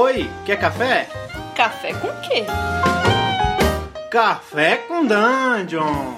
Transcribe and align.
Oi, 0.00 0.30
quer 0.46 0.60
café? 0.60 1.08
Café 1.56 1.92
com 1.92 2.06
quê? 2.20 2.44
Café 4.08 4.76
com 4.76 5.04
Dungeon! 5.04 6.14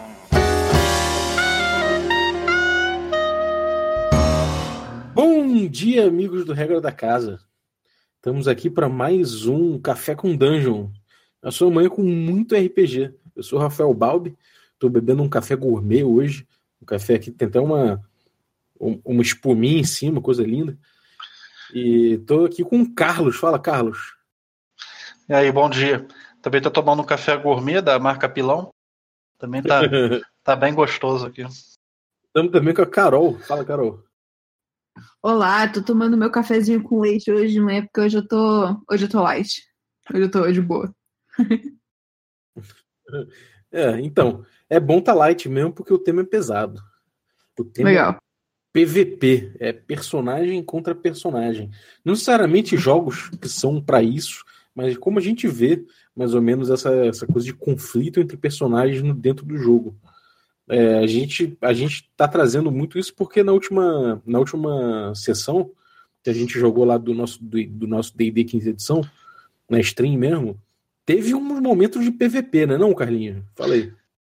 Bom 5.15 5.67
dia, 5.67 6.07
amigos 6.07 6.45
do 6.45 6.53
Regra 6.53 6.79
da 6.79 6.93
Casa. 6.93 7.41
Estamos 8.17 8.47
aqui 8.47 8.69
para 8.69 8.87
mais 8.87 9.47
um 9.47 9.79
Café 9.79 10.15
com 10.15 10.37
Dungeon. 10.37 10.91
A 11.43 11.51
sua 11.51 11.71
manhã 11.71 11.89
com 11.89 12.03
muito 12.03 12.55
RPG. 12.55 13.15
Eu 13.35 13.43
sou 13.43 13.59
o 13.59 13.63
Rafael 13.63 13.95
Balbi, 13.95 14.37
estou 14.75 14.91
bebendo 14.91 15.23
um 15.23 15.29
café 15.29 15.57
gourmet 15.57 16.05
hoje. 16.05 16.47
Um 16.83 16.85
café 16.85 17.15
aqui 17.15 17.31
tem 17.31 17.49
até 17.49 17.59
uma, 17.59 17.99
uma 18.79 19.23
espuminha 19.23 19.81
em 19.81 19.85
cima, 19.85 20.21
coisa 20.21 20.43
linda. 20.43 20.79
E 21.73 22.15
estou 22.15 22.45
aqui 22.45 22.65
com 22.65 22.81
o 22.83 22.95
Carlos. 22.95 23.37
Fala, 23.37 23.59
Carlos. 23.59 24.17
E 25.29 25.35
aí, 25.35 25.51
bom 25.53 25.69
dia. 25.71 26.07
Também 26.43 26.59
estou 26.59 26.73
tomando 26.73 27.03
um 27.03 27.07
café 27.07 27.37
gourmet 27.37 27.81
da 27.81 27.99
marca 27.99 28.29
Pilão. 28.29 28.71
Também 29.39 29.63
tá, 29.63 29.81
tá 30.43 30.57
bem 30.57 30.75
gostoso 30.75 31.27
aqui. 31.27 31.43
Estamos 31.43 32.53
também 32.53 32.75
com 32.75 32.83
a 32.83 32.87
Carol. 32.87 33.39
Fala, 33.41 33.65
Carol. 33.65 34.03
Olá, 35.23 35.69
tô 35.69 35.83
tomando 35.83 36.17
meu 36.17 36.31
cafezinho 36.31 36.83
com 36.83 37.01
leite 37.01 37.31
hoje 37.31 37.53
de 37.53 37.61
manhã, 37.61 37.83
porque 37.83 38.01
hoje 38.01 38.19
eu 38.19 38.27
tô. 38.27 38.83
Hoje 38.91 39.05
eu 39.05 39.11
tô 39.11 39.23
light. 39.23 39.63
Hoje 40.13 40.23
eu 40.23 40.31
tô 40.31 40.51
de 40.51 40.61
boa. 40.61 40.95
é, 43.71 44.01
então, 44.01 44.45
é 44.69 44.81
bom 44.81 45.01
tá 45.01 45.15
light 45.15 45.49
mesmo, 45.49 45.73
porque 45.73 45.93
o 45.93 45.99
tema 45.99 46.23
é 46.23 46.25
pesado. 46.25 46.81
O 47.59 47.65
tema 47.65 47.89
Legal. 47.89 48.19
PVP, 48.73 49.53
é 49.59 49.73
personagem 49.73 50.63
contra 50.63 50.95
personagem. 50.95 51.71
Não 52.05 52.13
necessariamente 52.13 52.77
jogos 52.77 53.29
que 53.41 53.49
são 53.49 53.81
para 53.81 54.03
isso, 54.03 54.45
mas 54.75 54.97
como 54.97 55.19
a 55.19 55.23
gente 55.23 55.49
vê 55.49 55.85
mais 56.15 56.35
ou 56.35 56.43
menos 56.43 56.71
essa, 56.71 56.95
essa 57.07 57.27
coisa 57.27 57.47
de 57.47 57.55
conflito 57.55 58.21
entre 58.21 58.37
personagens 58.37 59.03
dentro 59.17 59.45
do 59.45 59.57
jogo. 59.57 59.97
É, 60.69 60.99
a 60.99 61.07
gente 61.07 61.57
a 61.61 61.73
gente 61.73 62.09
está 62.11 62.29
trazendo 62.29 62.71
muito 62.71 62.97
isso 62.97 63.13
porque 63.15 63.43
na 63.43 63.53
última 63.53 64.23
na 64.25 64.39
última 64.39 65.13
sessão 65.17 65.73
que 66.23 66.31
a 66.31 66.33
gente 66.33 66.61
jogou 66.61 66.85
lá 66.85 66.97
do 66.97 67.13
nosso 67.13 67.43
do, 67.43 67.65
do 67.67 67.89
nosso 67.89 68.17
D&D 68.17 68.45
15 68.45 68.69
edição 68.71 69.01
na 69.69 69.81
stream 69.81 70.17
mesmo 70.17 70.61
teve 71.05 71.35
um 71.35 71.41
momento 71.41 72.01
de 72.01 72.13
PVP, 72.13 72.67
né, 72.67 72.79
não, 72.79 72.95
Carlinhos? 72.95 73.43
Falei. 73.57 73.93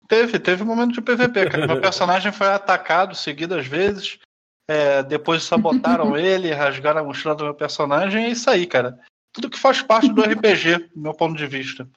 Teve, 0.07 0.39
teve 0.39 0.63
um 0.63 0.67
momento 0.67 0.93
de 0.93 1.01
PVP, 1.01 1.49
cara. 1.49 1.67
Meu 1.67 1.81
personagem 1.81 2.31
foi 2.31 2.47
atacado 2.47 3.15
seguidas 3.15 3.65
vezes. 3.65 4.19
É, 4.67 5.03
depois 5.03 5.43
sabotaram 5.43 6.15
ele, 6.17 6.53
rasgaram 6.53 7.01
a 7.01 7.03
mochila 7.03 7.35
do 7.35 7.43
meu 7.43 7.53
personagem. 7.53 8.25
É 8.25 8.29
isso 8.29 8.49
aí, 8.49 8.65
cara. 8.65 8.99
Tudo 9.31 9.49
que 9.49 9.59
faz 9.59 9.81
parte 9.81 10.11
do 10.11 10.21
RPG, 10.21 10.89
do 10.95 11.01
meu 11.01 11.13
ponto 11.13 11.35
de 11.35 11.47
vista. 11.47 11.87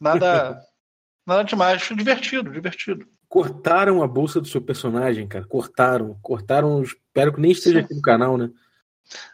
Nada, 0.00 0.62
nada 1.26 1.44
demais. 1.44 1.82
Divertido, 1.94 2.50
divertido. 2.50 3.06
Cortaram 3.28 4.02
a 4.02 4.06
bolsa 4.06 4.40
do 4.40 4.46
seu 4.46 4.60
personagem, 4.60 5.26
cara. 5.26 5.44
Cortaram. 5.46 6.18
Cortaram. 6.22 6.82
Espero 6.82 7.32
que 7.32 7.40
nem 7.40 7.50
esteja 7.50 7.80
sim. 7.80 7.84
aqui 7.84 7.94
no 7.94 8.02
canal, 8.02 8.36
né? 8.36 8.50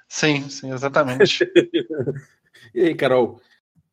Sim, 0.08 0.48
sim, 0.48 0.72
exatamente. 0.72 1.50
e 2.74 2.80
aí, 2.80 2.94
Carol? 2.94 3.40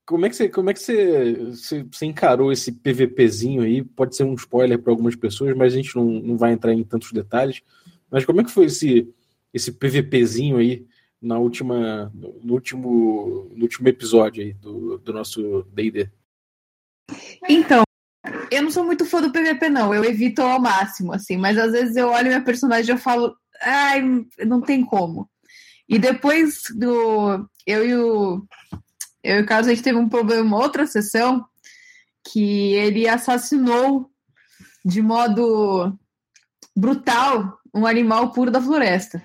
Como 0.10 0.26
é 0.26 0.30
que, 0.30 0.36
você, 0.36 0.50
como 0.50 0.72
é 0.72 0.74
que 0.74 0.80
você, 0.80 1.36
você, 1.36 1.84
você, 1.84 2.06
encarou 2.08 2.52
esse 2.52 2.72
PVPzinho 2.72 3.62
aí? 3.62 3.84
Pode 3.84 4.16
ser 4.16 4.24
um 4.24 4.34
spoiler 4.34 4.80
para 4.80 4.92
algumas 4.92 5.16
pessoas, 5.16 5.56
mas 5.56 5.72
a 5.72 5.76
gente 5.76 5.96
não, 5.96 6.06
não 6.06 6.36
vai 6.36 6.52
entrar 6.52 6.74
em 6.74 6.84
tantos 6.84 7.12
detalhes. 7.12 7.62
Mas 8.10 8.26
como 8.26 8.42
é 8.42 8.44
que 8.44 8.50
foi 8.50 8.66
esse, 8.66 9.08
esse 9.54 9.72
PVPzinho 9.72 10.58
aí 10.58 10.84
na 11.22 11.38
última, 11.38 12.12
no, 12.16 12.54
último, 12.56 13.52
no 13.54 13.62
último 13.62 13.88
episódio 13.88 14.42
aí 14.42 14.54
do, 14.54 14.98
do 14.98 15.14
nosso 15.14 15.62
D&D? 15.72 16.10
Então, 17.48 17.84
eu 18.50 18.64
não 18.64 18.72
sou 18.72 18.84
muito 18.84 19.06
fã 19.06 19.22
do 19.22 19.32
PVP, 19.32 19.70
não. 19.70 19.94
Eu 19.94 20.04
evito 20.04 20.42
ao 20.42 20.60
máximo, 20.60 21.14
assim. 21.14 21.38
Mas 21.38 21.56
às 21.56 21.72
vezes 21.72 21.96
eu 21.96 22.10
olho 22.10 22.30
minha 22.30 22.44
personagem 22.44 22.90
e 22.90 22.98
eu 22.98 23.00
falo, 23.00 23.36
ai, 23.62 24.02
não 24.44 24.60
tem 24.60 24.84
como. 24.84 25.30
E 25.88 26.00
depois 26.00 26.64
do... 26.76 27.48
Eu 27.68 27.86
e 27.86 27.96
o... 27.96 28.44
Eu 29.24 29.38
e 29.38 29.42
o 29.42 29.46
Carlos, 29.46 29.68
a 29.68 29.74
gente 29.74 29.84
teve 29.84 29.98
um 29.98 30.10
problema 30.10 30.44
uma 30.44 30.58
outra 30.58 30.86
sessão 30.88 31.46
que 32.24 32.74
ele 32.74 33.08
assassinou 33.08 34.10
de 34.86 35.02
modo 35.02 35.98
brutal 36.76 37.60
um 37.74 37.86
animal 37.86 38.32
puro 38.32 38.50
da 38.50 38.62
floresta. 38.62 39.24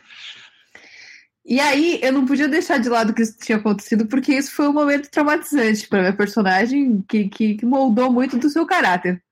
E 1.47 1.61
aí 1.61 2.01
eu 2.03 2.13
não 2.13 2.25
podia 2.25 2.49
deixar 2.49 2.79
de 2.79 2.89
lado 2.89 3.13
que 3.13 3.23
isso 3.23 3.37
tinha 3.39 3.59
acontecido, 3.59 4.07
porque 4.07 4.35
isso 4.35 4.51
foi 4.53 4.67
um 4.67 4.73
momento 4.73 5.11
traumatizante 5.11 5.87
para 5.87 6.01
minha 6.01 6.17
personagem, 6.17 7.05
que, 7.07 7.29
que, 7.29 7.55
que 7.57 7.67
moldou 7.67 8.11
muito 8.11 8.39
do 8.39 8.49
seu 8.49 8.67
caráter. 8.67 9.23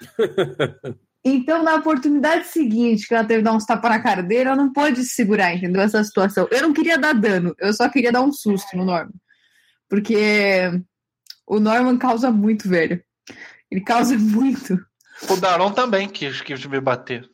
Então, 1.24 1.62
na 1.62 1.76
oportunidade 1.76 2.48
seguinte, 2.48 3.06
que 3.06 3.14
ela 3.14 3.24
teve 3.24 3.38
que 3.40 3.44
dar 3.44 3.52
uns 3.52 3.64
tapas 3.64 3.90
na 3.92 4.02
cara 4.02 4.24
dele, 4.24 4.48
ela 4.48 4.56
não 4.56 4.72
pôde 4.72 5.04
segurar, 5.04 5.54
entendeu? 5.54 5.80
Essa 5.80 6.02
situação. 6.02 6.48
Eu 6.50 6.62
não 6.62 6.72
queria 6.72 6.98
dar 6.98 7.12
dano, 7.12 7.54
eu 7.60 7.72
só 7.72 7.88
queria 7.88 8.10
dar 8.10 8.22
um 8.22 8.32
susto 8.32 8.76
no 8.76 8.84
Norman. 8.84 9.12
Porque 9.92 10.16
o 11.46 11.60
Norman 11.60 11.98
causa 11.98 12.30
muito, 12.30 12.66
velho. 12.66 13.04
Ele 13.70 13.82
causa 13.82 14.16
muito. 14.16 14.82
O 15.28 15.36
Daron 15.36 15.70
também 15.70 16.08
quis, 16.08 16.40
quis 16.40 16.64
me 16.64 16.80
bater. 16.80 17.30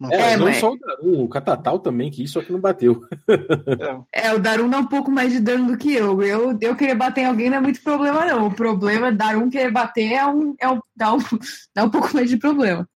Não, 0.00 0.10
é, 0.10 0.36
não 0.36 0.46
mas... 0.46 0.56
só 0.56 0.72
o 0.72 0.76
Darum, 0.76 1.22
o 1.22 1.28
Catatal 1.28 1.78
também, 1.78 2.10
que 2.10 2.24
isso 2.24 2.40
aqui 2.40 2.50
não 2.50 2.58
bateu. 2.58 3.00
É. 4.12 4.26
é, 4.26 4.34
o 4.34 4.40
Darum 4.40 4.68
dá 4.68 4.78
um 4.78 4.88
pouco 4.88 5.08
mais 5.08 5.32
de 5.32 5.38
dano 5.38 5.68
do 5.68 5.78
que 5.78 5.94
eu. 5.94 6.20
Eu, 6.20 6.58
eu 6.60 6.74
querer 6.74 6.96
bater 6.96 7.20
em 7.20 7.26
alguém 7.26 7.48
não 7.48 7.58
é 7.58 7.60
muito 7.60 7.80
problema, 7.80 8.26
não. 8.26 8.48
O 8.48 8.54
problema 8.54 9.06
é 9.06 9.12
Darum 9.12 9.48
querer 9.48 9.70
bater 9.70 10.14
é 10.14 10.26
um, 10.26 10.56
é 10.58 10.68
um, 10.68 10.80
dá, 10.96 11.14
um, 11.14 11.18
dá 11.72 11.84
um 11.84 11.90
pouco 11.90 12.12
mais 12.12 12.28
de 12.28 12.38
problema. 12.38 12.88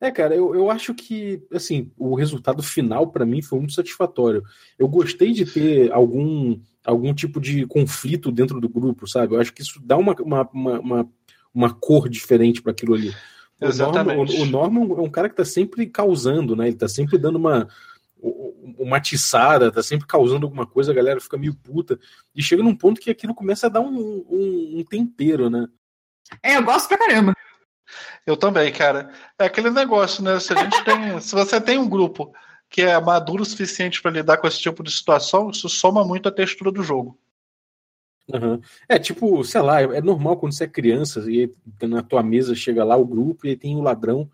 É, 0.00 0.10
cara, 0.10 0.34
eu, 0.34 0.54
eu 0.54 0.70
acho 0.70 0.94
que, 0.94 1.42
assim, 1.52 1.92
o 1.98 2.14
resultado 2.14 2.62
final 2.62 3.08
para 3.08 3.26
mim 3.26 3.42
foi 3.42 3.58
muito 3.58 3.74
satisfatório. 3.74 4.42
Eu 4.78 4.88
gostei 4.88 5.32
de 5.32 5.44
ter 5.44 5.92
algum, 5.92 6.58
algum 6.84 7.12
tipo 7.12 7.38
de 7.38 7.66
conflito 7.66 8.32
dentro 8.32 8.60
do 8.60 8.68
grupo, 8.68 9.06
sabe? 9.06 9.34
Eu 9.34 9.40
acho 9.40 9.52
que 9.52 9.60
isso 9.60 9.78
dá 9.84 9.98
uma, 9.98 10.14
uma, 10.14 10.48
uma, 10.52 11.08
uma 11.52 11.74
cor 11.74 12.08
diferente 12.08 12.62
para 12.62 12.72
aquilo 12.72 12.94
ali. 12.94 13.14
Exatamente. 13.60 14.40
O 14.40 14.46
Norman, 14.46 14.80
o 14.80 14.86
Norman 14.86 15.02
é 15.02 15.06
um 15.06 15.10
cara 15.10 15.28
que 15.28 15.36
tá 15.36 15.44
sempre 15.44 15.86
causando, 15.86 16.56
né? 16.56 16.68
Ele 16.68 16.76
tá 16.76 16.88
sempre 16.88 17.18
dando 17.18 17.36
uma, 17.36 17.68
uma 18.78 18.96
atiçada, 18.96 19.70
tá 19.70 19.82
sempre 19.82 20.06
causando 20.06 20.46
alguma 20.46 20.66
coisa, 20.66 20.92
a 20.92 20.94
galera 20.94 21.20
fica 21.20 21.36
meio 21.36 21.54
puta. 21.54 21.98
E 22.34 22.42
chega 22.42 22.62
num 22.62 22.74
ponto 22.74 23.00
que 23.00 23.10
aquilo 23.10 23.34
começa 23.34 23.66
a 23.66 23.70
dar 23.70 23.80
um, 23.80 24.24
um, 24.30 24.78
um 24.78 24.84
tempero, 24.84 25.50
né? 25.50 25.66
É, 26.42 26.56
eu 26.56 26.64
gosto 26.64 26.88
pra 26.88 26.96
caramba. 26.96 27.34
Eu 28.26 28.36
também, 28.36 28.72
cara. 28.72 29.10
É 29.38 29.44
aquele 29.44 29.70
negócio, 29.70 30.22
né? 30.22 30.38
Se 30.40 30.52
a 30.52 30.56
gente 30.56 30.84
tem. 30.84 31.20
se 31.20 31.34
você 31.34 31.60
tem 31.60 31.78
um 31.78 31.88
grupo 31.88 32.32
que 32.68 32.82
é 32.82 33.00
maduro 33.00 33.42
o 33.42 33.46
suficiente 33.46 34.00
para 34.00 34.12
lidar 34.12 34.36
com 34.36 34.46
esse 34.46 34.60
tipo 34.60 34.82
de 34.82 34.90
situação, 34.90 35.50
isso 35.50 35.68
soma 35.68 36.04
muito 36.04 36.28
a 36.28 36.32
textura 36.32 36.70
do 36.70 36.82
jogo. 36.82 37.18
Uhum. 38.32 38.60
É 38.88 38.96
tipo, 38.96 39.42
sei 39.42 39.60
lá, 39.60 39.82
é 39.82 40.00
normal 40.00 40.36
quando 40.36 40.52
você 40.52 40.64
é 40.64 40.68
criança 40.68 41.20
e 41.28 41.52
na 41.82 42.00
tua 42.00 42.22
mesa 42.22 42.54
chega 42.54 42.84
lá 42.84 42.96
o 42.96 43.04
grupo 43.04 43.46
e 43.46 43.56
tem 43.56 43.74
o 43.74 43.82
ladrão, 43.82 44.30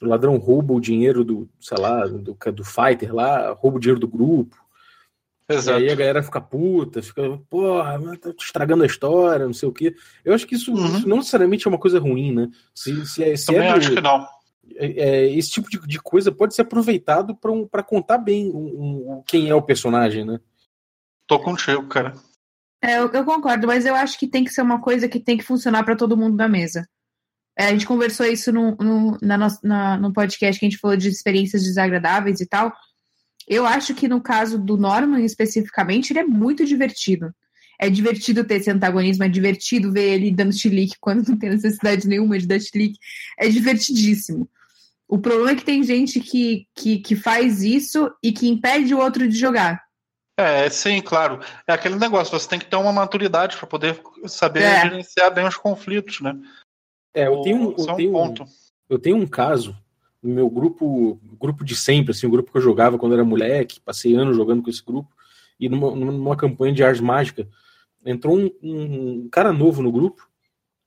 o 0.00 0.06
ladrão 0.06 0.36
rouba 0.36 0.72
o 0.72 0.80
dinheiro 0.80 1.24
do, 1.24 1.48
sei 1.60 1.78
lá, 1.78 2.06
do, 2.06 2.36
do 2.52 2.64
fighter 2.64 3.12
lá, 3.12 3.52
rouba 3.52 3.76
o 3.76 3.80
dinheiro 3.80 4.00
do 4.00 4.06
grupo. 4.06 4.56
Exato. 5.50 5.80
E 5.80 5.84
aí 5.84 5.90
a 5.90 5.94
galera 5.96 6.22
fica 6.22 6.40
puta, 6.40 7.02
fica, 7.02 7.22
porra, 7.50 7.98
tá 8.16 8.30
estragando 8.38 8.84
a 8.84 8.86
história, 8.86 9.46
não 9.46 9.52
sei 9.52 9.68
o 9.68 9.72
quê. 9.72 9.94
Eu 10.24 10.32
acho 10.32 10.46
que 10.46 10.54
isso, 10.54 10.72
uhum. 10.72 10.98
isso 10.98 11.08
não 11.08 11.16
necessariamente 11.16 11.66
é 11.66 11.70
uma 11.70 11.78
coisa 11.78 11.98
ruim, 11.98 12.32
né? 12.32 12.48
Se, 12.74 13.04
se 13.06 13.24
é, 13.24 13.36
se 13.36 13.46
Também 13.46 13.68
é 13.68 13.72
do, 13.72 13.78
acho 13.78 13.94
que 13.94 14.00
não. 14.00 14.26
É, 14.76 14.86
é, 14.86 15.30
esse 15.32 15.50
tipo 15.50 15.68
de, 15.68 15.80
de, 15.80 15.98
coisa 16.00 16.30
pode 16.30 16.54
ser 16.54 16.62
aproveitado 16.62 17.34
para 17.34 17.50
um, 17.50 17.68
contar 17.84 18.18
bem 18.18 18.50
um, 18.50 19.16
um, 19.16 19.22
quem 19.26 19.48
é 19.48 19.54
o 19.54 19.62
personagem, 19.62 20.24
né? 20.24 20.38
Tô 21.26 21.40
contigo, 21.40 21.86
cara. 21.88 22.14
É, 22.82 22.98
eu, 22.98 23.10
eu, 23.10 23.24
concordo, 23.24 23.66
mas 23.66 23.84
eu 23.84 23.94
acho 23.94 24.18
que 24.18 24.28
tem 24.28 24.44
que 24.44 24.52
ser 24.52 24.62
uma 24.62 24.80
coisa 24.80 25.08
que 25.08 25.20
tem 25.20 25.36
que 25.36 25.44
funcionar 25.44 25.84
para 25.84 25.96
todo 25.96 26.16
mundo 26.16 26.36
da 26.36 26.48
mesa. 26.48 26.88
É, 27.58 27.66
a 27.66 27.70
gente 27.72 27.86
conversou 27.86 28.24
isso 28.24 28.52
no, 28.52 28.76
no, 28.76 29.18
na, 29.20 29.36
na, 29.62 29.96
no 29.98 30.12
podcast 30.12 30.58
que 30.58 30.64
a 30.64 30.68
gente 30.68 30.80
falou 30.80 30.96
de 30.96 31.08
experiências 31.08 31.62
desagradáveis 31.62 32.40
e 32.40 32.46
tal. 32.46 32.72
Eu 33.50 33.66
acho 33.66 33.92
que 33.96 34.06
no 34.06 34.20
caso 34.20 34.56
do 34.56 34.76
Norman, 34.76 35.24
especificamente, 35.24 36.12
ele 36.12 36.20
é 36.20 36.24
muito 36.24 36.64
divertido. 36.64 37.34
É 37.80 37.90
divertido 37.90 38.44
ter 38.44 38.56
esse 38.56 38.70
antagonismo, 38.70 39.24
é 39.24 39.28
divertido 39.28 39.90
ver 39.90 40.14
ele 40.14 40.30
dando 40.30 40.52
chilique 40.52 40.94
quando 41.00 41.28
não 41.28 41.36
tem 41.36 41.50
necessidade 41.50 42.06
nenhuma 42.06 42.38
de 42.38 42.46
dar 42.46 42.60
chilique. 42.60 42.96
É 43.36 43.48
divertidíssimo. 43.48 44.48
O 45.08 45.18
problema 45.18 45.50
é 45.50 45.56
que 45.56 45.64
tem 45.64 45.82
gente 45.82 46.20
que, 46.20 46.68
que, 46.76 46.98
que 47.00 47.16
faz 47.16 47.64
isso 47.64 48.08
e 48.22 48.30
que 48.30 48.48
impede 48.48 48.94
o 48.94 49.00
outro 49.00 49.26
de 49.26 49.36
jogar. 49.36 49.82
É, 50.38 50.70
sim, 50.70 51.00
claro. 51.00 51.40
É 51.66 51.72
aquele 51.72 51.96
negócio, 51.96 52.38
você 52.38 52.48
tem 52.48 52.58
que 52.60 52.66
ter 52.66 52.76
uma 52.76 52.92
maturidade 52.92 53.56
para 53.56 53.66
poder 53.66 54.00
saber 54.28 54.62
é. 54.62 54.82
gerenciar 54.82 55.34
bem 55.34 55.44
os 55.44 55.56
conflitos, 55.56 56.20
né? 56.20 56.38
É, 57.12 57.26
eu 57.26 57.40
tenho, 57.40 57.56
um, 57.56 57.74
eu, 57.76 57.96
tenho 57.96 58.16
um, 58.16 58.34
eu 58.88 58.98
tenho 58.98 59.16
um 59.16 59.26
caso 59.26 59.76
no 60.22 60.34
meu 60.34 60.50
grupo, 60.50 61.18
grupo 61.38 61.64
de 61.64 61.74
sempre, 61.74 62.12
assim, 62.12 62.26
o 62.26 62.30
grupo 62.30 62.52
que 62.52 62.58
eu 62.58 62.62
jogava 62.62 62.98
quando 62.98 63.14
era 63.14 63.24
moleque, 63.24 63.80
passei 63.80 64.14
anos 64.14 64.36
jogando 64.36 64.62
com 64.62 64.70
esse 64.70 64.84
grupo, 64.84 65.08
e 65.58 65.68
numa, 65.68 65.94
numa 65.94 66.36
campanha 66.36 66.72
de 66.72 66.82
Ars 66.82 67.00
Mágica, 67.00 67.48
entrou 68.04 68.38
um, 68.38 68.50
um, 68.62 69.28
cara 69.30 69.52
novo 69.52 69.82
no 69.82 69.92
grupo. 69.92 70.28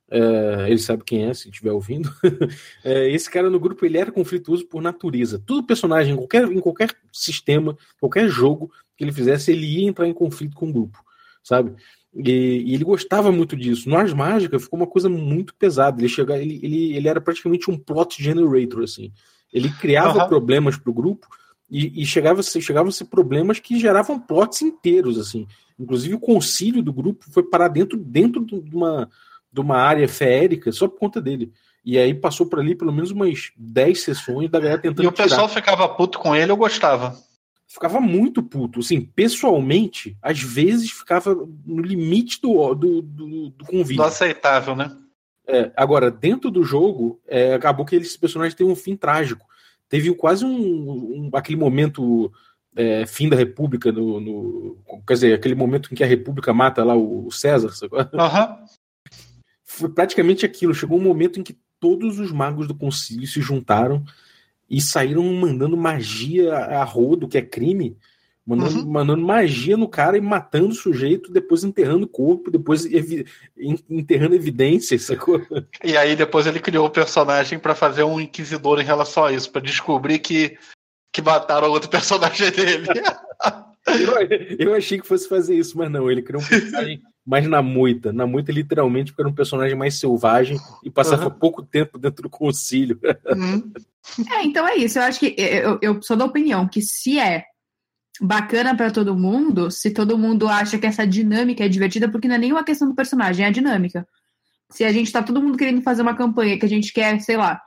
É, 0.09 0.69
ele 0.69 0.80
sabe 0.80 1.03
quem 1.03 1.25
é, 1.25 1.33
se 1.33 1.50
estiver 1.50 1.71
ouvindo. 1.71 2.13
é, 2.83 3.09
esse 3.09 3.30
cara 3.30 3.50
no 3.50 3.59
grupo 3.59 3.85
ele 3.85 3.97
era 3.97 4.12
conflituoso 4.12 4.65
por 4.65 4.81
natureza. 4.81 5.41
Todo 5.44 5.65
personagem, 5.65 6.13
em 6.13 6.18
qualquer, 6.18 6.51
em 6.51 6.59
qualquer 6.59 6.95
sistema, 7.12 7.77
qualquer 8.00 8.27
jogo 8.27 8.71
que 8.95 9.03
ele 9.03 9.12
fizesse, 9.12 9.51
ele 9.51 9.65
ia 9.65 9.88
entrar 9.88 10.07
em 10.07 10.13
conflito 10.13 10.56
com 10.56 10.69
o 10.69 10.74
grupo, 10.74 11.03
sabe? 11.44 11.75
E, 12.15 12.63
e, 12.65 12.74
ele 12.74 12.83
gostava 12.83 13.31
muito 13.31 13.56
disso. 13.56 13.89
No 13.89 13.98
Ars 13.98 14.13
Mágica 14.13 14.60
ficou 14.60 14.80
uma 14.80 14.88
coisa 14.88 15.10
muito 15.10 15.54
pesada. 15.56 16.00
Ele, 16.00 16.10
chega, 16.10 16.38
ele, 16.38 16.60
ele, 16.62 16.95
ele 16.95 17.07
era 17.07 17.19
praticamente 17.19 17.71
um 17.71 17.77
plot 17.77 18.21
generator, 18.21 18.83
assim. 18.83 19.12
Ele 19.51 19.69
criava 19.69 20.24
uhum. 20.24 20.27
problemas 20.27 20.77
para 20.77 20.89
o 20.89 20.94
grupo 20.94 21.27
e, 21.69 22.01
e 22.01 22.06
chegava, 22.06 22.42
chegava 22.44 22.89
a 22.89 22.92
ser 22.92 23.06
problemas 23.06 23.60
que 23.60 23.80
geravam 23.80 24.19
plots 24.19 24.62
inteiros, 24.62 25.18
assim. 25.18 25.48
Inclusive 25.80 26.15
o 26.15 26.19
concílio 26.19 26.83
do 26.83 26.94
grupo 26.94 27.25
foi 27.31 27.44
parar 27.44 27.68
dentro, 27.68 27.98
dentro 27.98 28.45
de, 28.45 28.75
uma, 28.75 29.10
de 29.51 29.60
uma 29.60 29.77
área 29.77 30.07
feérica 30.07 30.71
só 30.71 30.88
por 30.88 31.00
conta 31.00 31.19
dele. 31.19 31.51
E 31.83 31.98
aí 31.98 32.13
passou 32.13 32.45
por 32.45 32.60
ali 32.60 32.75
pelo 32.75 32.94
menos 32.94 33.12
umas 33.12 33.51
10 33.57 34.01
sessões 34.01 34.50
da 34.50 34.60
galera 34.60 34.81
tentando. 34.81 35.04
E 35.04 35.07
o 35.07 35.12
pessoal 35.12 35.48
tirar. 35.48 35.62
ficava 35.62 35.89
puto 35.89 36.19
com 36.19 36.36
ele, 36.36 36.51
eu 36.51 36.57
gostava 36.57 37.18
ficava 37.73 37.99
muito 37.99 38.43
puto. 38.43 38.81
Assim, 38.81 39.01
pessoalmente, 39.01 40.15
às 40.21 40.39
vezes 40.39 40.91
ficava 40.91 41.33
no 41.65 41.81
limite 41.81 42.39
do, 42.39 42.75
do, 42.75 43.01
do, 43.01 43.49
do 43.49 43.65
convite. 43.65 43.97
Do 43.97 44.03
aceitável, 44.03 44.75
né? 44.75 44.95
É, 45.47 45.71
agora, 45.75 46.11
dentro 46.11 46.51
do 46.51 46.63
jogo, 46.63 47.19
é, 47.27 47.55
acabou 47.55 47.83
que 47.83 47.95
esse 47.95 48.17
personagem 48.17 48.55
tem 48.55 48.67
um 48.67 48.75
fim 48.75 48.95
trágico. 48.95 49.47
Teve 49.89 50.13
quase 50.13 50.45
um, 50.45 50.51
um 50.51 51.29
aquele 51.33 51.57
momento 51.57 52.31
é, 52.75 53.07
fim 53.07 53.27
da 53.27 53.35
República 53.35 53.91
no, 53.91 54.19
no, 54.19 54.77
quer 55.07 55.13
dizer, 55.15 55.33
aquele 55.33 55.55
momento 55.55 55.91
em 55.91 55.95
que 55.95 56.03
a 56.03 56.07
República 56.07 56.53
mata 56.53 56.83
lá 56.83 56.95
o 56.95 57.31
César. 57.31 57.71
Uhum. 57.91 58.67
Foi 59.63 59.89
praticamente 59.89 60.45
aquilo. 60.45 60.75
Chegou 60.75 60.99
um 60.99 61.03
momento 61.03 61.39
em 61.39 61.43
que 61.43 61.57
todos 61.79 62.19
os 62.19 62.31
magos 62.31 62.67
do 62.67 62.75
concílio 62.75 63.27
se 63.27 63.41
juntaram 63.41 64.05
e 64.73 64.81
saíram 64.81 65.23
mandando 65.35 65.77
magia 65.77 66.51
a 66.55 66.83
rodo, 66.83 67.27
que 67.27 67.37
é 67.37 67.43
crime, 67.43 67.95
mandando, 68.43 68.79
uhum. 68.79 68.91
mandando 68.91 69.23
magia 69.23 69.77
no 69.77 69.87
cara 69.87 70.17
e 70.17 70.21
matando 70.21 70.69
o 70.69 70.75
sujeito, 70.75 71.31
depois 71.31 71.63
enterrando 71.63 72.05
o 72.05 72.09
corpo, 72.09 72.49
depois 72.49 72.83
evi 72.91 73.23
enterrando 73.87 74.33
evidências, 74.33 75.03
sacou? 75.03 75.39
E 75.83 75.95
aí 75.95 76.15
depois 76.15 76.47
ele 76.47 76.59
criou 76.59 76.87
o 76.87 76.89
personagem 76.89 77.59
para 77.59 77.75
fazer 77.75 78.01
um 78.01 78.19
inquisidor 78.19 78.81
em 78.81 78.83
relação 78.83 79.25
a 79.25 79.31
isso, 79.31 79.51
para 79.51 79.61
descobrir 79.61 80.17
que, 80.17 80.57
que 81.11 81.21
mataram 81.21 81.69
outro 81.69 81.87
personagem 81.91 82.49
dele. 82.49 82.87
eu, 83.85 84.69
eu 84.69 84.73
achei 84.73 84.99
que 84.99 85.07
fosse 85.07 85.29
fazer 85.29 85.55
isso, 85.55 85.77
mas 85.77 85.91
não, 85.91 86.09
ele 86.09 86.23
criou 86.23 86.41
um 86.41 86.47
personagem 86.47 86.99
mais 87.23 87.47
na 87.47 87.61
moita. 87.61 88.11
Na 88.11 88.25
moita, 88.25 88.51
literalmente, 88.51 89.11
porque 89.11 89.21
era 89.21 89.29
um 89.29 89.35
personagem 89.35 89.77
mais 89.77 89.99
selvagem 89.99 90.57
e 90.83 90.89
passava 90.89 91.25
uhum. 91.25 91.29
pouco 91.29 91.61
tempo 91.61 91.99
dentro 91.99 92.23
do 92.23 92.29
concílio. 92.29 92.99
Uhum. 93.27 93.71
É, 94.31 94.44
então 94.44 94.67
é 94.67 94.75
isso. 94.75 95.00
Eu 95.00 95.03
acho 95.03 95.19
que 95.19 95.35
eu, 95.38 95.79
eu 95.81 96.01
sou 96.01 96.17
da 96.17 96.25
opinião 96.25 96.67
que 96.67 96.81
se 96.81 97.19
é 97.19 97.45
bacana 98.21 98.75
para 98.75 98.91
todo 98.91 99.15
mundo, 99.15 99.71
se 99.71 99.91
todo 99.91 100.17
mundo 100.17 100.47
acha 100.47 100.77
que 100.77 100.85
essa 100.85 101.05
dinâmica 101.05 101.63
é 101.65 101.69
divertida, 101.69 102.09
porque 102.09 102.27
não 102.27 102.35
é 102.35 102.39
nenhuma 102.39 102.63
questão 102.63 102.88
do 102.88 102.95
personagem, 102.95 103.45
é 103.45 103.50
a 103.50 103.51
dinâmica. 103.51 104.07
Se 104.71 104.83
a 104.83 104.91
gente 104.91 105.11
tá 105.11 105.23
todo 105.23 105.41
mundo 105.41 105.57
querendo 105.57 105.81
fazer 105.81 106.01
uma 106.01 106.15
campanha 106.15 106.57
que 106.57 106.65
a 106.65 106.69
gente 106.69 106.94
quer, 106.94 107.19
sei 107.21 107.38
lá, 107.38 107.61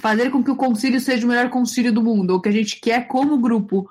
fazer 0.00 0.30
com 0.30 0.42
que 0.42 0.50
o 0.50 0.56
concílio 0.56 1.00
seja 1.00 1.26
o 1.26 1.28
melhor 1.28 1.50
concílio 1.50 1.92
do 1.92 2.02
mundo, 2.02 2.32
ou 2.32 2.40
que 2.40 2.48
a 2.48 2.52
gente 2.52 2.80
quer, 2.80 3.06
como 3.06 3.38
grupo, 3.38 3.88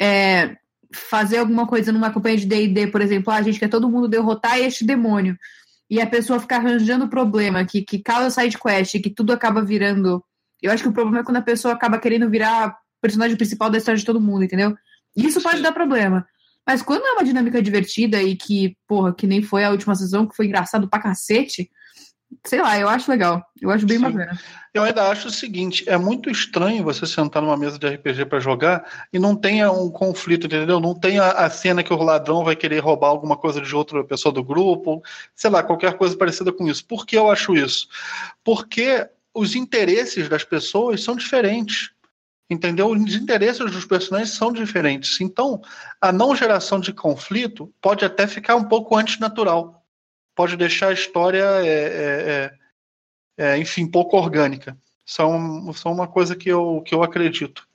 é, 0.00 0.56
fazer 0.92 1.38
alguma 1.38 1.66
coisa 1.66 1.92
numa 1.92 2.12
campanha 2.12 2.36
de 2.36 2.46
D&D, 2.46 2.88
por 2.88 3.00
exemplo, 3.00 3.32
ah, 3.32 3.36
a 3.36 3.42
gente 3.42 3.58
quer 3.58 3.68
todo 3.68 3.88
mundo 3.88 4.08
derrotar 4.08 4.58
este 4.58 4.84
demônio, 4.84 5.36
e 5.88 6.00
a 6.00 6.06
pessoa 6.06 6.40
ficar 6.40 6.56
arranjando 6.56 7.08
problema, 7.08 7.64
que, 7.64 7.82
que 7.82 7.98
causa 7.98 8.30
side 8.30 8.58
quest, 8.58 9.00
que 9.00 9.10
tudo 9.10 9.32
acaba 9.32 9.64
virando... 9.64 10.24
Eu 10.62 10.72
acho 10.72 10.82
que 10.82 10.88
o 10.88 10.92
problema 10.92 11.20
é 11.20 11.24
quando 11.24 11.38
a 11.38 11.42
pessoa 11.42 11.74
acaba 11.74 11.98
querendo 11.98 12.28
virar 12.28 12.76
personagem 13.00 13.36
principal 13.36 13.70
da 13.70 13.78
história 13.78 13.98
de 13.98 14.04
todo 14.04 14.20
mundo, 14.20 14.44
entendeu? 14.44 14.76
Isso 15.16 15.42
pode 15.42 15.62
dar 15.62 15.72
problema. 15.72 16.26
Mas 16.66 16.82
quando 16.82 17.04
é 17.04 17.12
uma 17.12 17.24
dinâmica 17.24 17.62
divertida 17.62 18.22
e 18.22 18.36
que, 18.36 18.76
porra, 18.86 19.14
que 19.14 19.26
nem 19.26 19.42
foi 19.42 19.64
a 19.64 19.70
última 19.70 19.94
sessão, 19.94 20.26
que 20.26 20.36
foi 20.36 20.46
engraçado 20.46 20.88
pra 20.88 21.00
cacete, 21.00 21.70
sei 22.46 22.60
lá, 22.60 22.78
eu 22.78 22.88
acho 22.88 23.10
legal. 23.10 23.44
Eu 23.60 23.70
acho 23.70 23.86
bem 23.86 23.98
Sim. 23.98 24.04
bacana. 24.04 24.38
Eu 24.72 24.84
ainda 24.84 25.08
acho 25.08 25.28
o 25.28 25.32
seguinte: 25.32 25.84
é 25.88 25.96
muito 25.96 26.30
estranho 26.30 26.84
você 26.84 27.06
sentar 27.06 27.42
numa 27.42 27.56
mesa 27.56 27.78
de 27.78 27.88
RPG 27.88 28.26
para 28.26 28.38
jogar 28.38 28.84
e 29.12 29.18
não 29.18 29.34
tenha 29.34 29.70
um 29.72 29.90
conflito, 29.90 30.46
entendeu? 30.46 30.78
Não 30.78 30.94
tenha 30.94 31.24
a 31.24 31.50
cena 31.50 31.82
que 31.82 31.92
o 31.92 32.02
ladrão 32.02 32.44
vai 32.44 32.54
querer 32.54 32.78
roubar 32.78 33.08
alguma 33.08 33.36
coisa 33.36 33.60
de 33.60 33.74
outra 33.74 34.04
pessoa 34.04 34.32
do 34.32 34.44
grupo, 34.44 35.02
sei 35.34 35.50
lá, 35.50 35.62
qualquer 35.62 35.94
coisa 35.94 36.16
parecida 36.16 36.52
com 36.52 36.68
isso. 36.68 36.84
Por 36.86 37.04
que 37.04 37.16
eu 37.16 37.30
acho 37.30 37.54
isso? 37.56 37.88
Porque 38.44 39.08
os 39.34 39.54
interesses 39.54 40.28
das 40.28 40.44
pessoas 40.44 41.02
são 41.02 41.16
diferentes. 41.16 41.90
Entendeu? 42.48 42.88
Os 42.88 43.14
interesses 43.14 43.70
dos 43.70 43.84
personagens 43.84 44.30
são 44.30 44.52
diferentes. 44.52 45.20
Então, 45.20 45.62
a 46.00 46.10
não 46.10 46.34
geração 46.34 46.80
de 46.80 46.92
conflito 46.92 47.72
pode 47.80 48.04
até 48.04 48.26
ficar 48.26 48.56
um 48.56 48.64
pouco 48.64 48.96
antinatural 48.96 49.80
pode 50.40 50.56
deixar 50.56 50.88
a 50.88 50.92
história, 50.94 51.44
é, 51.62 51.68
é, 51.68 52.52
é, 53.38 53.52
é 53.52 53.58
enfim, 53.58 53.86
pouco 53.86 54.16
orgânica. 54.16 54.74
São, 55.04 55.70
são 55.74 55.92
uma 55.92 56.08
coisa 56.08 56.34
que 56.34 56.48
eu, 56.48 56.80
que 56.80 56.94
eu 56.94 57.02
acredito. 57.02 57.68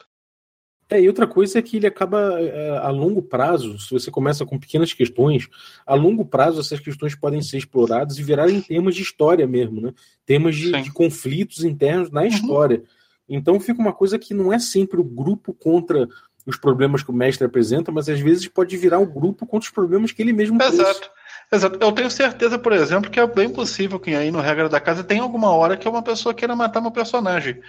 É, 0.90 1.02
e 1.02 1.08
outra 1.08 1.26
coisa 1.26 1.58
é 1.58 1.62
que 1.62 1.78
ele 1.78 1.88
acaba 1.88 2.40
é, 2.40 2.78
a 2.78 2.90
longo 2.90 3.22
prazo, 3.22 3.80
se 3.80 3.92
você 3.92 4.12
começa 4.12 4.46
com 4.46 4.60
pequenas 4.60 4.94
questões, 4.94 5.50
a 5.86 5.96
longo 5.96 6.24
prazo 6.24 6.60
essas 6.60 6.80
questões 6.80 7.16
podem 7.16 7.42
ser 7.42 7.58
exploradas 7.58 8.20
e 8.20 8.24
virarem 8.24 8.62
temas 8.62 8.94
de 8.94 9.02
história 9.02 9.48
mesmo, 9.48 9.82
né? 9.82 9.94
Temas 10.26 10.56
de, 10.56 10.72
de 10.84 10.92
conflitos 10.92 11.64
internos 11.64 12.12
na 12.12 12.22
uhum. 12.22 12.28
história. 12.28 12.84
Então 13.28 13.60
fica 13.60 13.82
uma 13.82 13.94
coisa 13.94 14.20
que 14.20 14.34
não 14.34 14.54
é 14.54 14.60
sempre 14.60 15.00
o 15.00 15.04
grupo 15.04 15.54
contra 15.54 16.08
os 16.46 16.58
problemas 16.58 17.02
que 17.02 17.10
o 17.10 17.14
mestre 17.14 17.46
apresenta, 17.46 17.92
mas 17.92 18.08
às 18.08 18.20
vezes 18.20 18.48
pode 18.48 18.78
virar 18.78 19.00
o 19.00 19.06
grupo 19.06 19.46
contra 19.46 19.68
os 19.68 19.74
problemas 19.74 20.12
que 20.12 20.22
ele 20.22 20.34
mesmo 20.34 20.62
Exato. 20.62 20.84
Trouxe. 20.84 21.10
Exato. 21.52 21.78
Eu 21.80 21.92
tenho 21.92 22.10
certeza, 22.10 22.58
por 22.58 22.74
exemplo, 22.74 23.10
que 23.10 23.20
é 23.20 23.28
bem 23.28 23.50
possível 23.50 24.00
que 24.00 24.16
aí 24.16 24.32
no 24.32 24.42
Regra 24.42 24.68
da 24.68 24.80
Casa 24.80 25.04
tem 25.04 25.20
alguma 25.20 25.52
hora 25.52 25.78
que 25.78 25.88
uma 25.88 26.02
pessoa 26.02 26.34
queira 26.34 26.56
matar 26.56 26.82
meu 26.82 26.92
personagem. 26.92 27.62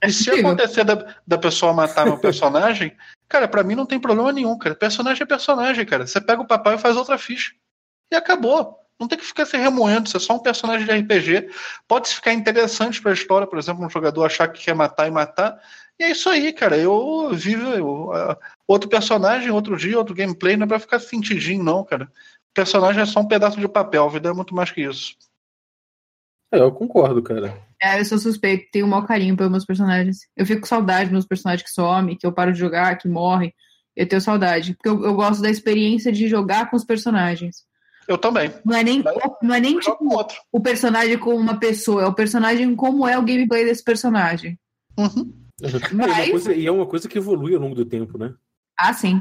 É 0.00 0.08
e 0.08 0.12
se 0.12 0.30
acontecer 0.30 0.84
da, 0.84 1.14
da 1.26 1.38
pessoa 1.38 1.72
matar 1.72 2.04
meu 2.04 2.18
personagem, 2.18 2.96
cara, 3.28 3.48
para 3.48 3.62
mim 3.62 3.74
não 3.74 3.86
tem 3.86 3.98
problema 3.98 4.32
nenhum, 4.32 4.56
cara. 4.58 4.74
Personagem 4.74 5.22
é 5.22 5.26
personagem, 5.26 5.84
cara. 5.84 6.06
Você 6.06 6.20
pega 6.20 6.42
o 6.42 6.46
papai 6.46 6.76
e 6.76 6.78
faz 6.78 6.96
outra 6.96 7.18
ficha. 7.18 7.52
E 8.10 8.14
acabou. 8.14 8.78
Não 8.98 9.08
tem 9.08 9.18
que 9.18 9.24
ficar 9.24 9.44
se 9.44 9.56
remoendo, 9.56 10.06
isso 10.06 10.16
é 10.16 10.20
só 10.20 10.34
um 10.34 10.38
personagem 10.38 10.86
de 10.86 10.92
RPG. 10.92 11.50
Pode 11.88 12.08
ficar 12.08 12.32
interessante 12.32 13.02
para 13.02 13.10
a 13.10 13.14
história, 13.14 13.46
por 13.46 13.58
exemplo, 13.58 13.84
um 13.84 13.90
jogador 13.90 14.24
achar 14.24 14.46
que 14.48 14.64
quer 14.64 14.74
matar 14.74 15.08
e 15.08 15.10
matar. 15.10 15.58
E 15.98 16.04
é 16.04 16.10
isso 16.10 16.28
aí, 16.28 16.52
cara. 16.52 16.76
Eu 16.76 17.30
vivo 17.32 17.68
eu, 17.70 18.08
uh, 18.08 18.36
outro 18.66 18.88
personagem, 18.88 19.50
outro 19.50 19.76
dia, 19.76 19.98
outro 19.98 20.14
gameplay, 20.14 20.56
não 20.56 20.64
é 20.64 20.68
pra 20.68 20.80
ficar 20.80 20.98
sentidinho, 20.98 21.62
não, 21.62 21.84
cara 21.84 22.10
personagem 22.54 23.02
é 23.02 23.06
só 23.06 23.20
um 23.20 23.26
pedaço 23.26 23.58
de 23.58 23.68
papel, 23.68 24.04
a 24.04 24.08
vida 24.08 24.30
é 24.30 24.32
muito 24.32 24.54
mais 24.54 24.70
que 24.70 24.82
isso. 24.82 25.16
É, 26.52 26.60
eu 26.60 26.70
concordo, 26.70 27.20
cara. 27.20 27.60
É, 27.82 28.00
eu 28.00 28.04
sou 28.04 28.16
suspeito, 28.16 28.68
tenho 28.70 28.86
um 28.86 28.88
maior 28.88 29.06
carinho 29.06 29.36
pelos 29.36 29.50
meus 29.50 29.64
personagens. 29.64 30.20
Eu 30.36 30.46
fico 30.46 30.60
com 30.60 30.66
saudade 30.66 31.06
dos 31.06 31.12
meus 31.12 31.26
personagens 31.26 31.68
que 31.68 31.74
somem, 31.74 32.16
que 32.16 32.24
eu 32.24 32.32
paro 32.32 32.52
de 32.52 32.58
jogar, 32.58 32.96
que 32.96 33.08
morrem. 33.08 33.52
Eu 33.96 34.08
tenho 34.08 34.22
saudade. 34.22 34.74
Porque 34.74 34.88
eu, 34.88 35.04
eu 35.04 35.14
gosto 35.14 35.42
da 35.42 35.50
experiência 35.50 36.12
de 36.12 36.28
jogar 36.28 36.70
com 36.70 36.76
os 36.76 36.84
personagens. 36.84 37.64
Eu 38.06 38.16
também. 38.16 38.52
Não 38.64 38.76
é 38.76 38.84
nem, 38.84 39.02
não 39.42 39.54
é 39.54 39.60
nem 39.60 39.78
tipo, 39.78 39.98
o 40.52 40.60
personagem 40.60 41.18
como 41.18 41.36
uma 41.36 41.58
pessoa, 41.58 42.02
é 42.02 42.06
o 42.06 42.14
personagem 42.14 42.76
como 42.76 43.08
é 43.08 43.18
o 43.18 43.24
gameplay 43.24 43.64
desse 43.64 43.82
personagem. 43.82 44.58
Uhum. 44.96 45.43
Mas... 45.60 46.18
É 46.18 46.30
coisa, 46.30 46.54
e 46.54 46.66
é 46.66 46.70
uma 46.70 46.86
coisa 46.86 47.08
que 47.08 47.18
evolui 47.18 47.54
ao 47.54 47.60
longo 47.60 47.74
do 47.74 47.84
tempo, 47.84 48.18
né? 48.18 48.34
Ah, 48.76 48.92
sim. 48.92 49.20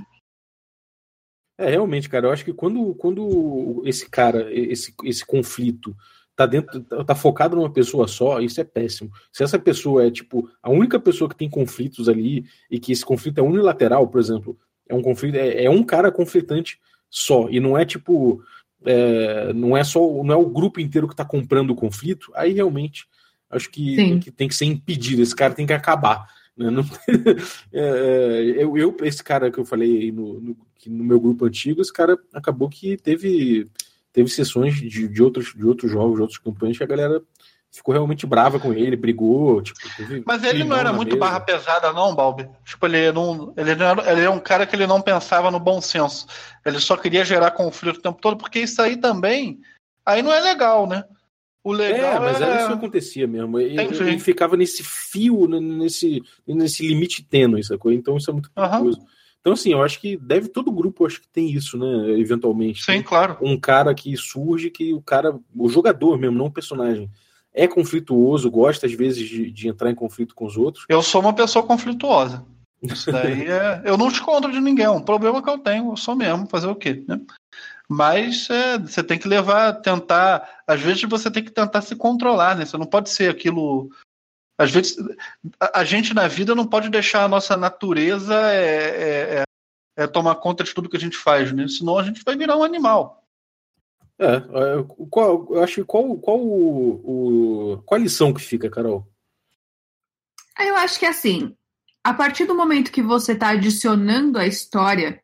É, 1.57 1.69
realmente, 1.69 2.09
cara, 2.09 2.27
eu 2.27 2.31
acho 2.31 2.43
que 2.43 2.53
quando, 2.53 2.95
quando 2.95 3.83
esse 3.85 4.09
cara, 4.09 4.51
esse, 4.51 4.93
esse 5.03 5.23
conflito 5.25 5.95
tá 6.35 6.47
dentro, 6.47 6.83
tá 7.05 7.13
focado 7.13 7.55
numa 7.55 7.71
pessoa 7.71 8.07
só, 8.07 8.39
isso 8.39 8.59
é 8.59 8.63
péssimo. 8.63 9.11
Se 9.31 9.43
essa 9.43 9.59
pessoa 9.59 10.05
é, 10.05 10.11
tipo, 10.11 10.49
a 10.61 10.69
única 10.69 10.99
pessoa 10.99 11.29
que 11.29 11.35
tem 11.35 11.49
conflitos 11.49 12.09
ali 12.09 12.45
e 12.69 12.79
que 12.79 12.91
esse 12.91 13.05
conflito 13.05 13.37
é 13.37 13.41
unilateral, 13.43 14.07
por 14.07 14.19
exemplo, 14.19 14.57
é 14.89 14.95
um 14.95 15.01
conflito, 15.01 15.35
é, 15.35 15.65
é 15.65 15.69
um 15.69 15.83
cara 15.83 16.11
conflitante 16.11 16.79
só, 17.09 17.47
e 17.49 17.59
não 17.59 17.77
é 17.77 17.85
tipo, 17.85 18.43
é, 18.83 19.53
não 19.53 19.77
é 19.77 19.83
só, 19.83 19.99
não 20.23 20.33
é 20.33 20.37
o 20.37 20.49
grupo 20.49 20.79
inteiro 20.79 21.07
que 21.07 21.15
tá 21.15 21.23
comprando 21.23 21.69
o 21.69 21.75
conflito, 21.75 22.31
aí 22.33 22.51
realmente 22.53 23.07
acho 23.53 23.69
que, 23.69 24.19
que 24.19 24.31
tem 24.31 24.47
que 24.47 24.55
ser 24.55 24.65
impedido, 24.65 25.21
esse 25.21 25.35
cara 25.35 25.53
tem 25.53 25.65
que 25.65 25.73
acabar. 25.73 26.27
Né? 26.57 26.69
Não, 26.69 26.83
é, 27.73 28.55
é, 28.59 28.63
eu, 28.63 28.77
eu, 28.77 28.95
esse 29.01 29.23
cara 29.23 29.51
que 29.51 29.57
eu 29.57 29.65
falei 29.65 30.11
no, 30.11 30.39
no, 30.39 30.57
no, 30.87 31.03
meu 31.03 31.19
grupo 31.19 31.45
antigo, 31.45 31.81
esse 31.81 31.93
cara 31.93 32.17
acabou 32.33 32.69
que 32.69 32.97
teve, 32.97 33.67
teve 34.11 34.29
sessões 34.29 34.75
de, 34.75 35.07
de, 35.07 35.23
outros, 35.23 35.53
de 35.55 35.65
outros 35.65 35.91
jogos, 35.91 36.15
de 36.15 36.21
outros 36.21 36.39
campanhas 36.39 36.77
que 36.77 36.83
a 36.83 36.87
galera 36.87 37.21
ficou 37.71 37.91
realmente 37.91 38.27
brava 38.27 38.59
com 38.59 38.71
ele, 38.71 38.95
brigou. 38.95 39.61
Tipo, 39.61 39.79
Mas 40.25 40.43
ele 40.43 40.63
não 40.63 40.77
era 40.77 40.93
muito 40.93 41.15
mesa. 41.15 41.19
barra 41.19 41.39
pesada, 41.39 41.91
não, 41.91 42.13
Balbi. 42.13 42.47
Tipo, 42.63 42.85
ele 42.85 43.11
não, 43.11 43.51
ele 43.57 43.75
não 43.75 43.85
era, 43.87 44.11
ele 44.11 44.21
é 44.21 44.29
um 44.29 44.39
cara 44.39 44.67
que 44.67 44.75
ele 44.75 44.85
não 44.85 45.01
pensava 45.01 45.49
no 45.49 45.59
bom 45.59 45.81
senso. 45.81 46.27
Ele 46.63 46.79
só 46.79 46.95
queria 46.95 47.25
gerar 47.25 47.51
conflito 47.51 47.97
o 47.97 48.01
tempo 48.01 48.21
todo, 48.21 48.37
porque 48.37 48.59
isso 48.59 48.79
aí 48.79 48.95
também. 48.95 49.59
Aí 50.05 50.21
não 50.21 50.31
é 50.31 50.39
legal, 50.39 50.85
né? 50.85 51.03
O 51.63 51.71
legal 51.71 52.15
é, 52.15 52.19
mas 52.19 52.41
é... 52.41 52.57
isso 52.57 52.67
que 52.67 52.73
acontecia 52.73 53.25
mesmo. 53.25 53.59
Ele, 53.59 53.79
ele, 53.81 54.19
ficava 54.19 54.57
nesse 54.57 54.83
fio, 54.83 55.47
nesse, 55.47 56.21
nesse 56.45 56.85
limite 56.85 57.23
tênue, 57.23 57.63
sacou? 57.63 57.91
Então 57.91 58.17
isso 58.17 58.29
é 58.29 58.33
muito 58.33 58.51
perigoso. 58.51 58.99
Uhum. 58.99 59.05
Então, 59.39 59.53
assim, 59.53 59.71
eu 59.71 59.81
acho 59.81 59.99
que 59.99 60.15
deve 60.15 60.47
todo 60.47 60.71
grupo 60.71 61.05
acho 61.05 61.19
que 61.19 61.27
tem 61.27 61.49
isso, 61.51 61.77
né? 61.77 62.17
Eventualmente. 62.17 62.83
Sim, 62.83 63.01
claro. 63.01 63.37
Um 63.41 63.59
cara 63.59 63.93
que 63.93 64.15
surge 64.15 64.69
que 64.69 64.93
o 64.93 65.01
cara, 65.01 65.37
o 65.53 65.69
jogador 65.69 66.17
mesmo, 66.17 66.37
não 66.37 66.45
o 66.45 66.51
personagem, 66.51 67.09
é 67.53 67.67
conflituoso, 67.67 68.49
gosta 68.49 68.85
às 68.85 68.93
vezes 68.93 69.27
de, 69.27 69.51
de 69.51 69.67
entrar 69.67 69.89
em 69.91 69.95
conflito 69.95 70.33
com 70.33 70.45
os 70.45 70.57
outros. 70.57 70.85
Eu 70.87 71.01
sou 71.01 71.19
uma 71.19 71.33
pessoa 71.33 71.65
conflituosa. 71.65 72.45
Isso 72.81 73.11
daí 73.11 73.47
é. 73.47 73.81
Eu 73.85 73.97
não 73.97 74.07
escondo 74.07 74.51
de 74.51 74.59
ninguém, 74.59 74.85
é 74.85 74.89
um 74.89 75.01
problema 75.01 75.41
que 75.41 75.49
eu 75.49 75.57
tenho, 75.57 75.91
eu 75.91 75.97
sou 75.97 76.15
mesmo, 76.15 76.47
fazer 76.47 76.67
o 76.67 76.75
quê? 76.75 77.03
Né? 77.07 77.19
Mas 77.93 78.49
é, 78.49 78.79
você 78.79 79.03
tem 79.03 79.19
que 79.19 79.27
levar, 79.27 79.73
tentar. 79.73 80.63
Às 80.65 80.81
vezes 80.81 81.03
você 81.03 81.29
tem 81.29 81.43
que 81.43 81.51
tentar 81.51 81.81
se 81.83 81.95
controlar, 81.95 82.55
né? 82.55 82.65
Você 82.65 82.75
não 82.75 82.87
pode 82.87 83.11
ser 83.11 83.29
aquilo. 83.29 83.91
Às 84.57 84.71
vezes 84.71 84.97
a, 85.59 85.81
a 85.81 85.83
gente 85.83 86.11
na 86.11 86.27
vida 86.27 86.55
não 86.55 86.65
pode 86.65 86.89
deixar 86.89 87.23
a 87.23 87.27
nossa 87.27 87.55
natureza 87.55 88.33
é, 88.51 88.65
é, 88.65 89.39
é, 89.39 89.43
é 89.95 90.07
tomar 90.07 90.35
conta 90.35 90.63
de 90.63 90.73
tudo 90.73 90.89
que 90.89 90.97
a 90.97 90.99
gente 90.99 91.17
faz, 91.17 91.53
né? 91.53 91.67
Senão 91.67 91.99
a 91.99 92.03
gente 92.03 92.23
vai 92.25 92.35
virar 92.35 92.57
um 92.57 92.63
animal. 92.63 93.23
É, 94.17 94.37
é 94.37 94.83
qual, 95.11 95.47
eu 95.51 95.63
acho 95.63 95.85
qual, 95.85 96.17
qual, 96.17 96.39
o, 96.39 97.73
o, 97.75 97.83
qual 97.83 98.01
a 98.01 98.03
lição 98.03 98.33
que 98.33 98.41
fica, 98.41 98.71
Carol? 98.71 99.07
Eu 100.59 100.75
acho 100.77 100.99
que 100.99 101.05
assim, 101.05 101.55
a 102.03 102.11
partir 102.11 102.45
do 102.45 102.55
momento 102.55 102.91
que 102.91 103.03
você 103.03 103.33
está 103.33 103.49
adicionando 103.49 104.39
a 104.39 104.47
história 104.47 105.22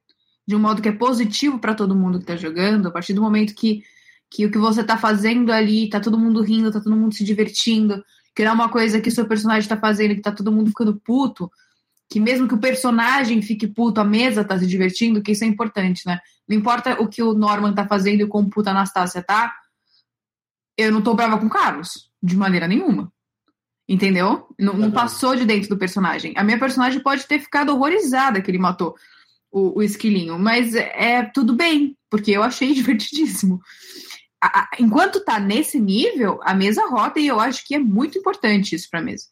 de 0.50 0.56
um 0.56 0.60
modo 0.60 0.82
que 0.82 0.90
é 0.90 0.92
positivo 0.92 1.60
para 1.60 1.76
todo 1.76 1.96
mundo 1.96 2.18
que 2.18 2.24
está 2.24 2.36
jogando, 2.36 2.88
a 2.88 2.92
partir 2.92 3.14
do 3.14 3.22
momento 3.22 3.54
que, 3.54 3.84
que 4.28 4.48
o 4.48 4.52
que 4.52 4.58
você 4.58 4.82
está 4.82 4.98
fazendo 4.98 5.52
ali, 5.52 5.88
tá 5.88 6.00
todo 6.00 6.18
mundo 6.18 6.42
rindo, 6.42 6.72
tá 6.72 6.82
todo 6.82 6.96
mundo 6.96 7.14
se 7.14 7.24
divertindo, 7.24 8.04
que 8.36 8.44
não 8.44 8.50
é 8.50 8.54
uma 8.56 8.68
coisa 8.68 9.00
que 9.00 9.10
o 9.10 9.12
seu 9.12 9.28
personagem 9.28 9.62
está 9.62 9.78
fazendo 9.78 10.16
que 10.16 10.22
tá 10.22 10.32
todo 10.32 10.52
mundo 10.52 10.70
ficando 10.70 11.00
puto, 11.06 11.52
que 12.10 12.20
mesmo 12.20 12.48
que 12.48 12.56
o 12.56 12.58
personagem 12.58 13.44
fique 13.44 13.68
puto, 13.68 14.02
a 14.02 14.04
mesa 14.04 14.44
tá 14.44 14.58
se 14.58 14.66
divertindo, 14.66 15.22
que 15.22 15.34
isso 15.34 15.44
é 15.44 15.48
importante, 15.48 16.02
né? 16.08 16.20
Não 16.48 16.58
importa 16.58 17.00
o 17.00 17.08
que 17.08 17.22
o 17.22 17.36
Norman 17.36 17.72
tá 17.72 17.86
fazendo 17.86 18.22
e 18.22 18.28
como 18.28 18.50
puta 18.50 18.72
a 18.72 18.74
Anastácia 18.74 19.22
tá, 19.22 19.54
eu 20.76 20.92
não 20.92 21.04
tô 21.04 21.14
brava 21.14 21.38
com 21.38 21.46
o 21.46 21.50
Carlos, 21.50 22.10
de 22.24 22.36
maneira 22.36 22.68
nenhuma. 22.68 23.14
Entendeu? 23.88 24.48
Não, 24.58 24.74
não, 24.74 24.90
passou 24.90 25.36
de 25.36 25.46
dentro 25.46 25.70
do 25.70 25.78
personagem. 25.78 26.34
A 26.36 26.44
minha 26.44 26.58
personagem 26.58 27.04
pode 27.04 27.28
ter 27.28 27.38
ficado 27.38 27.70
horrorizada 27.70 28.42
que 28.42 28.50
ele 28.50 28.58
matou 28.58 28.96
o, 29.52 29.80
o 29.80 29.84
esquilinho, 29.84 30.38
mas 30.38 30.76
é 30.76 31.24
tudo 31.34 31.56
bem, 31.56 31.96
porque 32.10 32.32
eu 32.32 32.44
achei 32.44 32.74
divertidíssimo. 32.74 33.60
A, 34.42 34.62
a, 34.62 34.70
enquanto 34.80 35.24
tá 35.24 35.40
nesse 35.40 35.80
nível, 35.80 36.40
a 36.44 36.54
mesa 36.54 36.88
rota 36.88 37.20
e 37.20 37.28
eu 37.28 37.40
acho 37.40 37.66
que 37.66 37.76
é 37.76 37.80
muito 37.80 38.18
importante 38.18 38.76
isso 38.76 38.88
pra 38.90 39.02
mesa. 39.02 39.26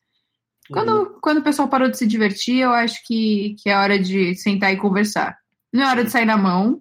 Quando, 0.69 0.89
uhum. 0.91 1.19
quando 1.21 1.37
o 1.37 1.43
pessoal 1.43 1.69
parou 1.69 1.89
de 1.89 1.97
se 1.97 2.05
divertir, 2.05 2.57
eu 2.57 2.71
acho 2.71 2.95
que, 3.05 3.55
que 3.61 3.69
é 3.69 3.77
hora 3.77 3.97
de 3.97 4.35
sentar 4.35 4.73
e 4.73 4.77
conversar. 4.77 5.37
Não 5.71 5.83
é 5.83 5.89
hora 5.89 6.03
de 6.03 6.11
sair 6.11 6.25
na 6.25 6.35
mão, 6.35 6.79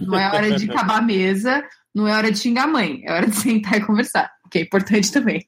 não 0.00 0.16
é 0.16 0.28
hora 0.28 0.56
de 0.56 0.70
acabar 0.70 0.98
a 0.98 1.02
mesa, 1.02 1.64
não 1.92 2.06
é 2.06 2.12
hora 2.12 2.30
de 2.30 2.38
xingar 2.38 2.64
a 2.64 2.68
mãe, 2.68 3.02
é 3.04 3.12
hora 3.12 3.26
de 3.26 3.36
sentar 3.36 3.78
e 3.78 3.84
conversar, 3.84 4.30
que 4.50 4.58
é 4.58 4.62
importante 4.62 5.10
também. 5.10 5.44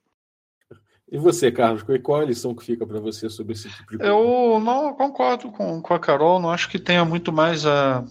E 1.11 1.19
você, 1.19 1.53
Carlos, 1.53 1.85
qual 2.03 2.21
é 2.21 2.25
a 2.25 2.27
lição 2.27 2.55
que 2.55 2.65
fica 2.65 2.85
para 2.85 2.99
você 2.99 3.31
sobre 3.31 3.53
esse 3.53 3.69
tipo 3.71 3.93
de 3.93 3.99
coisa? 3.99 4.13
Eu 4.13 4.59
não 4.61 4.93
concordo 4.95 5.53
com, 5.53 5.81
com 5.81 5.95
a 5.95 6.01
Carol, 6.01 6.41
não 6.41 6.51
acho 6.51 6.69
que 6.69 6.81
tenha 6.81 7.05
muito 7.05 7.33
mais 7.33 7.65
a, 7.65 8.05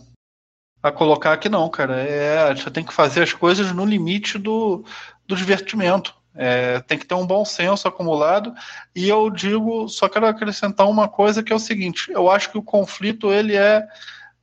a 0.82 0.92
colocar 0.92 1.34
aqui, 1.34 1.50
não, 1.50 1.68
cara. 1.70 1.98
É, 2.00 2.56
você 2.56 2.72
tem 2.72 2.86
que 2.86 2.94
fazer 2.94 3.24
as 3.24 3.34
coisas 3.34 3.72
no 3.74 3.84
limite 3.84 4.38
do, 4.38 4.86
do 5.28 5.36
divertimento. 5.36 6.16
É, 6.34 6.80
tem 6.82 6.98
que 6.98 7.06
ter 7.06 7.16
um 7.16 7.26
bom 7.26 7.44
senso 7.44 7.88
acumulado. 7.88 8.54
E 8.96 9.10
eu 9.10 9.30
digo, 9.30 9.88
só 9.90 10.08
quero 10.08 10.28
acrescentar 10.28 10.88
uma 10.88 11.08
coisa 11.08 11.44
que 11.44 11.52
é 11.52 11.56
o 11.56 11.60
seguinte: 11.60 12.12
eu 12.12 12.30
acho 12.30 12.50
que 12.50 12.58
o 12.58 12.64
conflito 12.64 13.32
ele 13.32 13.56
é 13.56 13.86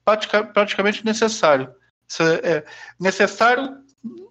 pratica, 0.04 0.44
praticamente 0.44 1.04
necessário. 1.04 1.72
É 2.42 2.64
necessário. 3.00 3.81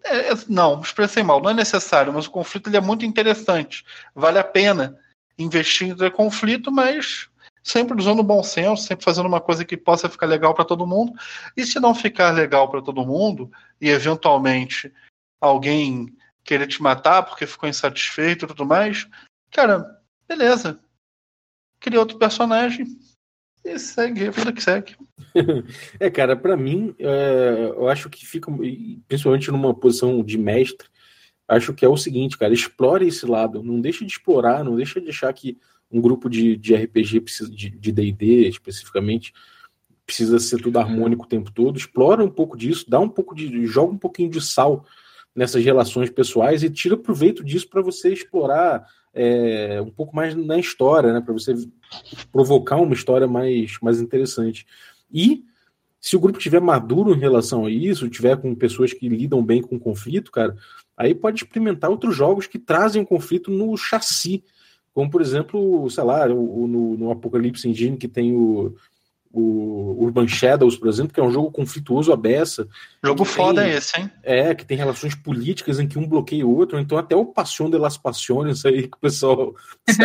É, 0.03 0.31
é, 0.31 0.33
não, 0.49 0.81
expressei 0.81 1.23
mal, 1.23 1.41
não 1.41 1.49
é 1.49 1.53
necessário, 1.53 2.11
mas 2.11 2.25
o 2.25 2.31
conflito 2.31 2.69
ele 2.69 2.77
é 2.77 2.81
muito 2.81 3.05
interessante. 3.05 3.85
Vale 4.13 4.39
a 4.39 4.43
pena 4.43 4.97
investir 5.37 5.89
em 5.89 6.11
conflito, 6.11 6.71
mas 6.71 7.29
sempre 7.63 7.97
usando 7.97 8.23
bom 8.23 8.43
senso, 8.43 8.83
sempre 8.83 9.05
fazendo 9.05 9.27
uma 9.27 9.39
coisa 9.39 9.63
que 9.63 9.77
possa 9.77 10.09
ficar 10.09 10.25
legal 10.25 10.53
para 10.53 10.65
todo 10.65 10.87
mundo. 10.87 11.13
E 11.55 11.65
se 11.65 11.79
não 11.79 11.95
ficar 11.95 12.31
legal 12.31 12.69
para 12.69 12.81
todo 12.81 13.05
mundo, 13.05 13.51
e 13.79 13.89
eventualmente 13.89 14.91
alguém 15.39 16.15
querer 16.43 16.67
te 16.67 16.81
matar 16.81 17.23
porque 17.23 17.47
ficou 17.47 17.69
insatisfeito 17.69 18.45
e 18.45 18.47
tudo 18.47 18.65
mais, 18.65 19.07
cara, 19.51 20.01
beleza. 20.27 20.79
Cria 21.79 21.99
outro 21.99 22.17
personagem 22.17 22.85
e 23.63 23.77
segue, 23.80 24.27
a 24.27 24.32
vida 24.32 24.51
que 24.51 24.63
segue. 24.63 24.96
é, 26.00 26.10
cara, 26.10 26.36
para 26.36 26.58
mim, 26.58 26.96
é, 27.00 27.74
eu 27.75 27.88
acho 27.88 28.10
que 28.10 28.25
fica, 28.25 28.51
principalmente 29.08 29.51
numa 29.51 29.74
posição 29.74 30.24
de 30.24 30.38
mestre, 30.38 30.88
acho 31.48 31.74
que 31.74 31.86
é 31.86 31.89
o 31.89 31.98
seguinte, 31.98 32.38
cara, 32.38 32.53
explore 32.53 33.08
esse 33.08 33.25
lado, 33.25 33.63
não 33.63 33.80
deixa 33.80 34.06
de 34.06 34.12
explorar, 34.12 34.63
não 34.63 34.75
deixa 34.75 35.00
de 35.00 35.10
achar 35.10 35.32
que 35.34 35.58
um 35.91 36.00
grupo 36.00 36.30
de, 36.30 36.56
de 36.56 36.74
RPG 36.74 37.22
precisa 37.22 37.51
de 37.51 37.91
D&D 37.91 38.48
especificamente 38.48 39.34
precisa 40.06 40.39
ser 40.39 40.62
tudo 40.62 40.77
harmônico 40.77 41.24
o 41.24 41.27
tempo 41.27 41.51
todo, 41.51 41.77
explora 41.77 42.24
um 42.24 42.30
pouco 42.30 42.58
disso, 42.58 42.89
dá 42.89 43.00
um 43.00 43.08
pouco 43.08 43.34
de, 43.34 43.65
joga 43.65 43.94
um 43.94 43.98
pouquinho 43.98 44.30
de 44.30 44.41
sal 44.41 44.86
nessas 45.35 45.63
relações 45.63 46.09
pessoais 46.09 46.63
e 46.63 46.69
tira 46.69 46.97
proveito 46.97 47.43
disso 47.43 47.69
para 47.69 47.81
você 47.81 48.11
explorar 48.11 48.85
é, 49.13 49.81
um 49.81 49.89
pouco 49.89 50.15
mais 50.15 50.35
na 50.35 50.57
história, 50.57 51.13
né? 51.13 51.21
Para 51.21 51.33
você 51.33 51.53
provocar 52.31 52.77
uma 52.77 52.93
história 52.93 53.27
mais, 53.27 53.77
mais 53.81 54.00
interessante. 54.01 54.65
E 55.11 55.43
se 56.00 56.15
o 56.15 56.19
grupo 56.19 56.39
tiver 56.39 56.59
maduro 56.59 57.13
em 57.13 57.19
relação 57.19 57.65
a 57.65 57.69
isso, 57.69 58.09
tiver 58.09 58.38
com 58.38 58.55
pessoas 58.55 58.93
que 58.93 59.07
lidam 59.07 59.43
bem 59.43 59.61
com 59.61 59.79
conflito, 59.79 60.31
cara, 60.31 60.55
aí 60.97 61.13
pode 61.13 61.43
experimentar 61.43 61.89
outros 61.89 62.15
jogos 62.15 62.47
que 62.47 62.57
trazem 62.57 63.05
conflito 63.05 63.51
no 63.51 63.75
chassi. 63.77 64.43
Como, 64.93 65.09
por 65.09 65.21
exemplo, 65.21 65.89
sei 65.89 66.03
lá, 66.03 66.27
no, 66.27 66.97
no 66.97 67.11
Apocalipse 67.11 67.69
Engine, 67.69 67.97
que 67.97 68.07
tem 68.07 68.35
o, 68.35 68.75
o 69.33 70.03
Urban 70.03 70.27
Shadows, 70.27 70.75
por 70.75 70.89
exemplo, 70.89 71.13
que 71.13 71.19
é 71.19 71.23
um 71.23 71.31
jogo 71.31 71.51
conflituoso 71.51 72.11
a 72.11 72.17
beça. 72.17 72.67
Jogo 73.03 73.23
foda 73.23 73.63
tem, 73.63 73.71
esse, 73.71 74.00
hein? 74.00 74.11
É, 74.23 74.53
que 74.53 74.65
tem 74.65 74.77
relações 74.77 75.15
políticas 75.15 75.79
em 75.79 75.88
que 75.88 75.97
um 75.97 76.07
bloqueia 76.07 76.45
o 76.45 76.55
outro, 76.55 76.79
então 76.79 76.97
até 76.97 77.15
o 77.15 77.25
Passion 77.25 77.69
de 77.69 77.77
las 77.77 77.97
Passiones 77.97 78.65
aí 78.65 78.88
que 78.88 78.97
o 78.97 79.00
pessoal 79.00 79.55
se 79.89 79.97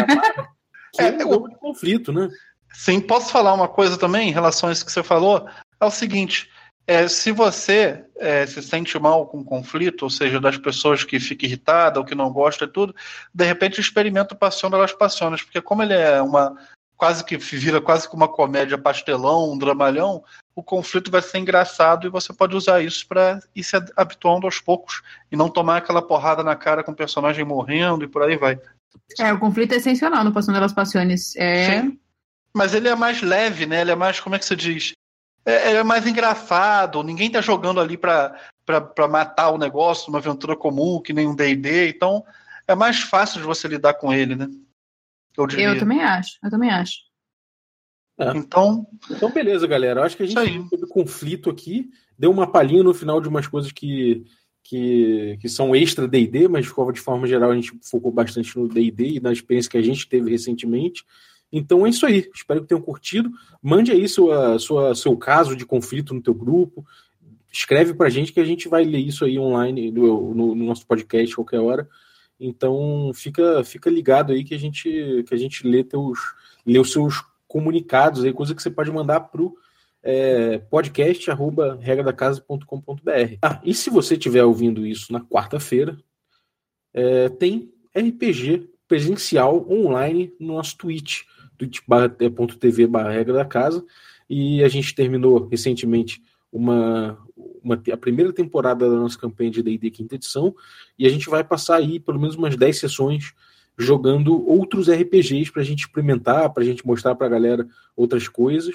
que 0.93 1.03
é, 1.03 1.09
é 1.09 1.27
um 1.27 1.33
jogo 1.33 1.49
de 1.49 1.57
conflito, 1.57 2.13
né? 2.13 2.29
Sim, 2.73 3.01
posso 3.01 3.31
falar 3.31 3.55
uma 3.55 3.69
coisa 3.69 3.97
também 3.97 4.29
em 4.29 4.33
relação 4.33 4.69
a 4.69 4.73
isso 4.73 4.85
que 4.85 4.93
você 4.93 5.03
falou? 5.03 5.47
É 5.81 5.85
o 5.85 5.91
seguinte, 5.91 6.51
é, 6.87 7.09
se 7.09 7.33
você 7.33 8.05
é, 8.19 8.47
se 8.47 8.63
sente 8.63 8.99
mal 8.99 9.27
com 9.27 9.45
conflito, 9.45 10.03
ou 10.03 10.11
seja, 10.11 10.41
das 10.41 10.57
pessoas 10.57 11.03
que 11.03 11.19
ficam 11.19 11.47
irritadas 11.47 11.99
ou 11.99 12.05
que 12.05 12.15
não 12.15 12.31
gostam 12.31 12.69
e 12.69 12.71
tudo, 12.71 12.95
de 13.35 13.45
repente 13.45 13.81
experimenta 13.81 14.35
o 14.35 14.39
Passion 14.39 14.71
de 14.71 14.77
las 14.77 14.93
Passiones, 14.93 15.43
porque 15.43 15.61
como 15.61 15.83
ele 15.83 15.95
é 15.95 16.23
uma 16.23 16.55
quase 16.97 17.25
que 17.25 17.37
vira 17.37 17.81
quase 17.81 18.09
que 18.09 18.15
uma 18.15 18.29
comédia 18.29 18.79
pastelão, 18.79 19.53
um 19.53 19.59
dramalhão, 19.59 20.25
o 20.55 20.63
conflito 20.63 21.11
vai 21.11 21.21
ser 21.21 21.39
engraçado 21.39 22.07
e 22.07 22.11
você 22.11 22.33
pode 22.33 22.57
usar 22.57 22.81
isso 22.81 23.07
para 23.07 23.41
ir 23.55 23.63
se 23.63 23.77
habituando 23.95 24.47
aos 24.47 24.59
poucos 24.59 25.03
e 25.31 25.37
não 25.37 25.51
tomar 25.51 25.79
aquela 25.79 26.01
porrada 26.01 26.43
na 26.43 26.57
cara 26.57 26.83
com 26.83 26.93
o 26.93 26.97
personagem 26.97 27.45
morrendo 27.45 28.05
e 28.05 28.09
por 28.09 28.23
aí 28.23 28.37
vai. 28.37 28.59
É, 29.21 29.33
o 29.33 29.39
conflito 29.39 29.73
é 29.73 29.77
essencial 29.77 30.25
no 30.25 30.33
Passando 30.33 30.59
das 30.59 30.73
Passiones. 30.73 31.37
É... 31.37 31.83
Sim. 31.83 31.99
Mas 32.55 32.73
ele 32.73 32.89
é 32.89 32.95
mais 32.95 33.21
leve, 33.21 33.67
né? 33.67 33.83
Ele 33.83 33.91
é 33.91 33.95
mais, 33.95 34.19
como 34.19 34.35
é 34.35 34.39
que 34.39 34.47
se 34.47 34.57
diz? 34.57 34.93
É, 35.45 35.75
é 35.75 35.85
mais 35.85 36.07
engraçado, 36.07 37.03
ninguém 37.03 37.31
tá 37.31 37.41
jogando 37.41 37.81
ali 37.81 37.99
para 37.99 38.35
matar 39.09 39.51
o 39.51 39.59
negócio, 39.59 40.09
uma 40.09 40.19
aventura 40.19 40.57
comum, 40.57 41.01
que 41.01 41.13
nem 41.13 41.29
um 41.29 41.35
D&D, 41.37 41.91
então 41.91 42.25
é 42.67 42.75
mais 42.75 43.01
fácil 43.03 43.41
de 43.41 43.47
você 43.47 43.69
lidar 43.69 43.95
com 43.95 44.13
ele, 44.13 44.35
né? 44.35 44.49
Eu, 45.37 45.47
diria. 45.47 45.69
eu 45.69 45.79
também 45.79 46.03
acho, 46.03 46.39
eu 46.43 46.51
também 46.51 46.71
acho. 46.71 46.95
É. 48.19 48.37
Então, 48.37 48.87
então, 49.11 49.31
beleza, 49.31 49.67
galera. 49.67 50.01
Eu 50.01 50.05
acho 50.05 50.17
que 50.17 50.23
a 50.23 50.27
gente 50.27 50.69
teve 50.71 50.87
conflito 50.87 51.51
aqui, 51.51 51.91
deu 52.19 52.31
uma 52.31 52.51
palhinha 52.51 52.83
no 52.83 52.95
final 52.95 53.21
de 53.21 53.29
umas 53.29 53.47
coisas 53.47 53.71
que, 53.71 54.25
que, 54.63 55.37
que 55.41 55.49
são 55.49 55.77
extra 55.77 56.09
DD, 56.09 56.49
mas 56.49 56.67
de 56.95 57.01
forma 57.01 57.27
geral 57.27 57.51
a 57.51 57.55
gente 57.55 57.79
focou 57.83 58.11
bastante 58.11 58.57
no 58.59 58.67
DD 58.67 59.17
e 59.17 59.21
na 59.21 59.33
experiência 59.33 59.71
que 59.71 59.77
a 59.77 59.83
gente 59.83 60.09
teve 60.09 60.31
recentemente. 60.31 61.05
Então 61.53 61.87
é 61.87 61.91
isso 61.91 62.07
aí. 62.07 62.29
Espero 62.35 62.63
que 62.63 62.69
tenham 62.69 62.83
curtido. 62.83 63.31
Mande 63.63 63.93
aí 63.93 64.09
sua, 64.09 64.59
sua, 64.59 64.95
seu 64.95 65.17
caso 65.17 65.55
de 65.55 65.67
conflito 65.67 66.15
no 66.15 66.23
teu 66.23 66.35
grupo. 66.35 66.85
Escreve 67.53 67.95
pra 67.95 68.09
gente 68.09 68.33
que 68.33 68.41
a 68.41 68.45
gente 68.45 68.69
vai 68.69 68.85
ler 68.85 68.99
isso 68.99 69.25
aí 69.25 69.39
online 69.39 69.91
no, 69.91 70.35
no, 70.35 70.55
no 70.55 70.65
nosso 70.65 70.87
podcast 70.87 71.35
qualquer 71.35 71.61
hora 71.61 71.89
Então 72.39 73.11
fica, 73.15 73.65
fica 73.65 73.89
ligado 73.89 74.33
aí 74.33 74.45
que 74.45 74.55
a 74.55 74.59
gente 74.59 75.25
que 75.27 75.35
a 75.35 75.37
gente 75.37 75.67
lê 75.67 75.83
teus 75.83 76.19
lê 76.65 76.79
os 76.79 76.93
seus 76.93 77.25
comunicados 77.49 78.25
aí, 78.25 78.33
coisa 78.33 78.55
que 78.55 78.63
você 78.63 78.71
pode 78.71 78.91
mandar 78.91 79.21
pro 79.21 79.57
é, 80.03 80.59
podcast 80.59 81.31
arroba 81.31 81.79
regradacasa.com.br. 81.81 83.39
Ah, 83.43 83.61
e 83.65 83.75
se 83.75 83.91
você 83.91 84.15
estiver 84.15 84.45
ouvindo 84.45 84.87
isso 84.87 85.13
na 85.13 85.21
quarta-feira, 85.21 85.99
é, 86.95 87.29
tem 87.29 87.73
RPG 87.97 88.71
presencial 88.87 89.69
online 89.71 90.33
no 90.39 90.55
nosso 90.55 90.77
Twitch, 90.77 91.23
twitch.tv 91.59 92.87
barra 92.87 93.11
regra 93.11 93.35
da 93.35 93.45
casa, 93.45 93.85
e 94.29 94.63
a 94.63 94.69
gente 94.69 94.95
terminou 94.95 95.49
recentemente 95.49 96.23
uma, 96.57 97.19
uma, 97.63 97.83
a 97.93 97.97
primeira 97.97 98.33
temporada 98.33 98.89
da 98.89 98.97
nossa 98.97 99.19
campanha 99.19 99.51
de 99.51 99.63
D&D 99.63 99.91
quinta 99.91 100.15
edição, 100.15 100.55
e 100.99 101.07
a 101.07 101.11
gente 101.11 101.29
vai 101.29 101.45
passar 101.45 101.77
aí 101.77 102.01
pelo 102.01 102.19
menos 102.19 102.37
umas 102.37 102.57
10 102.57 102.79
sessões 102.79 103.35
jogando 103.79 104.49
outros 104.49 104.89
RPGs 104.89 105.53
para 105.53 105.63
a 105.63 105.65
gente 105.65 105.81
experimentar, 105.81 106.51
para 106.53 106.63
a 106.63 106.67
gente 106.67 106.87
mostrar 106.87 107.15
para 107.15 107.27
a 107.27 107.31
galera 107.31 107.67
outras 107.95 108.27
coisas. 108.27 108.75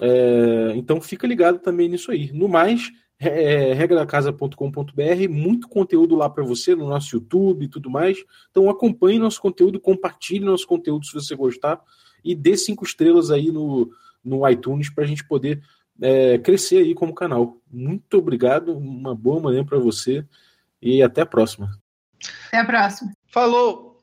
É, 0.00 0.72
então 0.76 1.00
fica 1.00 1.26
ligado 1.26 1.58
também 1.58 1.88
nisso 1.88 2.10
aí. 2.10 2.30
No 2.32 2.46
mais, 2.46 2.90
é, 3.18 3.72
regradacasa.com.br, 3.72 5.28
muito 5.30 5.68
conteúdo 5.68 6.14
lá 6.14 6.28
para 6.28 6.44
você 6.44 6.74
no 6.74 6.86
nosso 6.86 7.16
YouTube 7.16 7.64
e 7.64 7.68
tudo 7.68 7.88
mais. 7.88 8.18
Então 8.50 8.68
acompanhe 8.68 9.18
nosso 9.18 9.40
conteúdo, 9.40 9.80
compartilhe 9.80 10.44
nosso 10.44 10.66
conteúdo 10.66 11.06
se 11.06 11.14
você 11.14 11.34
gostar 11.34 11.80
e 12.22 12.34
dê 12.34 12.56
cinco 12.56 12.84
estrelas 12.84 13.30
aí 13.30 13.50
no, 13.50 13.90
no 14.22 14.46
iTunes 14.48 14.90
para 14.90 15.04
a 15.04 15.06
gente 15.06 15.26
poder 15.26 15.62
é, 16.00 16.38
crescer 16.38 16.78
aí 16.78 16.94
como 16.94 17.14
canal. 17.14 17.58
Muito 17.70 18.18
obrigado, 18.18 18.76
uma 18.76 19.14
boa 19.14 19.40
manhã 19.40 19.64
para 19.64 19.78
você 19.78 20.24
e 20.80 21.02
até 21.02 21.22
a 21.22 21.26
próxima. 21.26 21.70
Até 22.48 22.58
a 22.58 22.64
próxima. 22.64 23.12
Falou! 23.26 23.95